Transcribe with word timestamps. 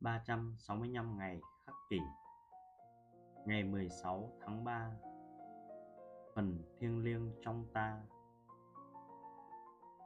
365 0.00 1.18
ngày 1.18 1.40
khắc 1.66 1.74
kỷ. 1.90 1.98
Ngày 3.46 3.64
16 3.64 4.32
tháng 4.40 4.64
3 4.64 4.90
Phần 6.34 6.62
thiêng 6.78 7.04
liêng 7.04 7.32
trong 7.40 7.66
ta. 7.72 8.00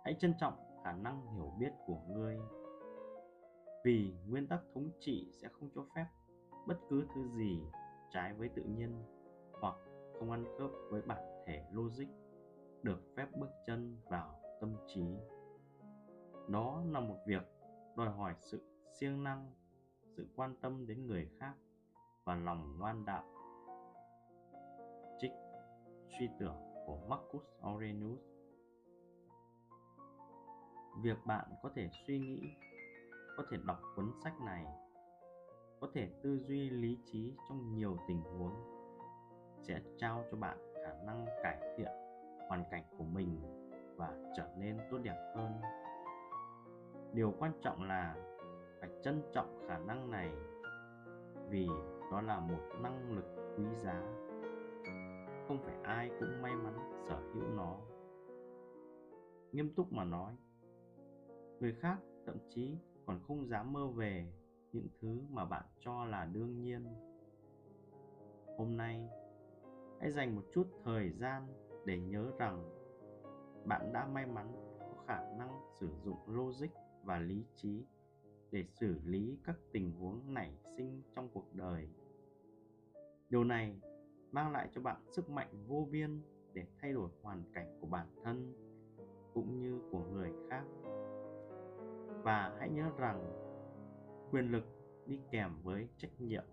Hãy 0.04 0.16
trân 0.18 0.34
trọng 0.38 0.54
khả 0.84 0.92
năng 0.92 1.26
hiểu 1.34 1.52
biết 1.58 1.72
của 1.86 2.00
ngươi, 2.08 2.38
Vì 3.84 4.14
nguyên 4.28 4.46
tắc 4.46 4.60
thống 4.74 4.90
trị 5.00 5.30
sẽ 5.32 5.48
không 5.48 5.70
cho 5.75 5.86
phép 5.95 6.06
bất 6.66 6.77
cứ 6.88 7.06
thứ 7.14 7.29
gì 7.36 7.61
trái 8.11 8.34
với 8.34 8.48
tự 8.48 8.62
nhiên 8.62 9.04
hoặc 9.61 9.74
không 10.18 10.30
ăn 10.30 10.45
khớp 10.59 10.70
với 10.90 11.02
bản 11.02 11.22
thể 11.46 11.64
logic 11.72 12.06
được 12.82 13.02
phép 13.16 13.27
bước 13.36 13.50
chân 13.66 13.96
vào 14.04 14.40
tâm 14.61 14.77
trí. 14.86 15.04
Đó 16.48 16.82
là 16.90 17.00
một 17.00 17.18
việc 17.27 17.43
đòi 17.96 18.09
hỏi 18.11 18.34
sự 18.40 18.62
siêng 19.00 19.24
năng 19.24 19.52
sự 20.16 20.26
quan 20.36 20.54
tâm 20.60 20.86
đến 20.86 21.06
người 21.06 21.29
khác 21.38 21.54
và 22.25 22.34
lòng 22.34 22.79
ngoan 22.79 23.04
đạo 23.04 23.25
trích 25.18 25.32
suy 26.18 26.29
tưởng 26.39 26.57
của 26.86 26.98
Marcus 27.08 27.43
Aurelius. 27.62 28.20
Việc 31.03 31.17
bạn 31.26 31.44
có 31.62 31.70
thể 31.75 31.90
suy 32.06 32.19
nghĩ, 32.19 32.41
có 33.36 33.44
thể 33.50 33.56
đọc 33.67 33.80
cuốn 33.97 34.11
sách 34.25 34.41
này, 34.41 34.67
có 35.80 35.89
thể 35.94 36.11
tư 36.22 36.39
duy 36.48 36.70
lý 36.70 36.98
trí 37.05 37.33
trong 37.48 37.75
nhiều 37.75 37.97
tình 38.08 38.20
huống 38.20 38.55
sẽ 39.61 39.81
trao 39.98 40.25
cho 40.31 40.36
bạn 40.36 40.58
khả 40.75 40.92
năng 41.06 41.27
cải 41.42 41.61
thiện 41.77 41.92
hoàn 42.48 42.64
cảnh 42.70 42.84
của 42.98 43.05
mình 43.05 43.41
và 43.97 44.14
trở 44.36 44.48
nên 44.58 44.78
tốt 44.91 44.98
đẹp 45.03 45.33
hơn. 45.36 45.61
Điều 47.12 47.34
quan 47.39 47.53
trọng 47.62 47.83
là 47.83 48.17
phải 48.83 48.91
trân 49.03 49.22
trọng 49.33 49.64
khả 49.69 49.78
năng 49.78 50.11
này, 50.11 50.33
vì 51.48 51.69
đó 52.11 52.20
là 52.20 52.41
một 52.41 52.61
năng 52.81 53.17
lực 53.17 53.25
quý 53.56 53.64
giá. 53.75 54.03
Không 55.48 55.59
phải 55.65 55.75
ai 55.83 56.11
cũng 56.20 56.43
may 56.43 56.55
mắn 56.55 56.79
sở 57.09 57.21
hữu 57.34 57.48
nó. 57.56 57.77
Nghiêm 59.53 59.75
túc 59.75 59.93
mà 59.93 60.05
nói, 60.05 60.37
người 61.61 61.75
khác 61.81 61.98
thậm 62.27 62.37
chí 62.51 62.77
còn 63.06 63.21
không 63.27 63.47
dám 63.47 63.73
mơ 63.73 63.87
về 63.87 64.33
những 64.73 64.89
thứ 65.01 65.21
mà 65.31 65.45
bạn 65.45 65.65
cho 65.81 66.05
là 66.05 66.25
đương 66.25 66.61
nhiên. 66.61 66.87
Hôm 68.59 68.77
nay, 68.77 69.09
hãy 70.01 70.11
dành 70.11 70.37
một 70.37 70.43
chút 70.53 70.67
thời 70.84 71.11
gian 71.11 71.47
để 71.84 72.01
nhớ 72.01 72.31
rằng 72.39 72.71
bạn 73.65 73.93
đã 73.93 74.06
may 74.06 74.27
mắn 74.27 74.53
có 74.78 75.05
khả 75.06 75.21
năng 75.39 75.61
sử 75.81 75.89
dụng 76.05 76.19
logic 76.27 76.69
và 77.05 77.19
lý 77.19 77.45
trí 77.56 77.87
để 78.53 78.64
xử 78.81 78.95
lý 79.05 79.39
các 79.45 79.56
tình 79.72 79.92
huống 79.92 80.34
nảy 80.34 80.53
sinh 80.77 81.03
trong 81.14 81.28
cuộc 81.34 81.55
đời. 81.55 81.89
Điều 83.31 83.44
này 83.44 83.81
mang 84.33 84.53
lại 84.53 84.69
cho 84.72 84.81
bạn 84.81 85.03
sức 85.11 85.31
mạnh 85.31 85.64
vô 85.67 85.89
biên 85.91 86.22
để 86.53 86.67
thay 86.81 86.92
đổi 86.92 87.11
hoàn 87.22 87.42
cảnh 87.53 87.78
của 87.81 87.86
bản 87.86 88.06
thân 88.25 88.53
cũng 89.34 89.61
như 89.61 89.81
của 89.91 90.05
người 90.05 90.31
khác. 90.50 90.64
Và 92.22 92.56
hãy 92.59 92.70
nhớ 92.70 92.91
rằng 92.98 93.33
quyền 94.31 94.53
lực 94.53 94.64
đi 95.06 95.20
kèm 95.31 95.50
với 95.62 95.89
trách 95.97 96.20
nhiệm 96.20 96.44